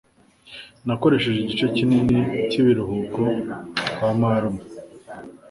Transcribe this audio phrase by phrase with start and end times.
[0.85, 2.17] Nakoresheje igice kinini
[2.49, 3.21] cyibiruhuko
[3.95, 4.63] kwa marume.